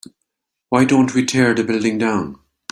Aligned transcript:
why 0.69 0.83
don't 0.83 1.13
we 1.13 1.23
tear 1.23 1.53
the 1.53 1.63
building 1.63 1.99
down? 1.99 2.39